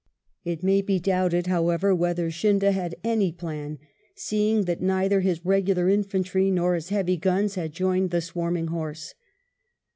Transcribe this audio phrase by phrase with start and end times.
[0.43, 3.77] It may be doubted, however, whether Scindia had any plan,
[4.15, 9.13] seeing that neither his regular infantry nor his hea^y guns had joined the swarming horse.